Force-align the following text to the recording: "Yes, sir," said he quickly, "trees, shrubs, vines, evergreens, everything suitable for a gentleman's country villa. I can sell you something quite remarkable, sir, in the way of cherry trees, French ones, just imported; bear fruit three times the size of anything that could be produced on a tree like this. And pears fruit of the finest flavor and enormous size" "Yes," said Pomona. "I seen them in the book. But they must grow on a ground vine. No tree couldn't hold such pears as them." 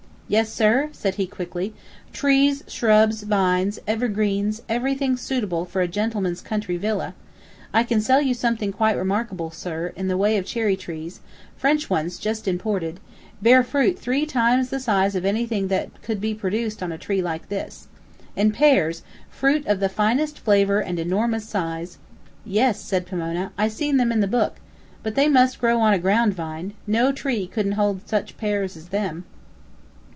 "Yes, 0.31 0.49
sir," 0.53 0.87
said 0.93 1.15
he 1.15 1.27
quickly, 1.27 1.73
"trees, 2.13 2.63
shrubs, 2.65 3.23
vines, 3.23 3.79
evergreens, 3.85 4.61
everything 4.69 5.17
suitable 5.17 5.65
for 5.65 5.81
a 5.81 5.89
gentleman's 5.89 6.39
country 6.39 6.77
villa. 6.77 7.15
I 7.73 7.83
can 7.83 7.99
sell 7.99 8.21
you 8.21 8.33
something 8.33 8.71
quite 8.71 8.95
remarkable, 8.95 9.51
sir, 9.51 9.91
in 9.93 10.07
the 10.07 10.15
way 10.15 10.37
of 10.37 10.45
cherry 10.45 10.77
trees, 10.77 11.19
French 11.57 11.89
ones, 11.89 12.17
just 12.17 12.47
imported; 12.47 13.01
bear 13.41 13.61
fruit 13.61 13.99
three 13.99 14.25
times 14.25 14.69
the 14.69 14.79
size 14.79 15.15
of 15.15 15.25
anything 15.25 15.67
that 15.67 16.01
could 16.01 16.21
be 16.21 16.33
produced 16.33 16.81
on 16.81 16.93
a 16.93 16.97
tree 16.97 17.21
like 17.21 17.49
this. 17.49 17.89
And 18.37 18.53
pears 18.53 19.03
fruit 19.29 19.67
of 19.67 19.81
the 19.81 19.89
finest 19.89 20.39
flavor 20.39 20.79
and 20.81 20.97
enormous 20.97 21.43
size" 21.45 21.97
"Yes," 22.45 22.79
said 22.79 23.05
Pomona. 23.05 23.51
"I 23.57 23.67
seen 23.67 23.97
them 23.97 24.13
in 24.13 24.21
the 24.21 24.27
book. 24.27 24.59
But 25.03 25.15
they 25.15 25.27
must 25.27 25.59
grow 25.59 25.81
on 25.81 25.91
a 25.91 25.99
ground 25.99 26.33
vine. 26.33 26.73
No 26.87 27.11
tree 27.11 27.47
couldn't 27.47 27.73
hold 27.73 28.07
such 28.07 28.37
pears 28.37 28.77
as 28.77 28.87
them." 28.95 29.25